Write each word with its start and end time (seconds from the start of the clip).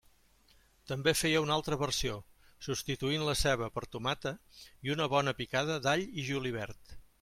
També 0.91 1.13
feia 1.19 1.41
una 1.45 1.53
altra 1.57 1.77
versió, 1.81 2.15
substituint 2.69 3.27
la 3.29 3.37
ceba 3.45 3.71
per 3.79 3.87
tomata 3.97 4.35
i 4.65 4.99
una 4.99 5.11
bona 5.17 5.31
una 5.33 5.39
picada 5.45 5.81
d'all 5.87 6.07
i 6.23 6.31
julivert. 6.33 7.03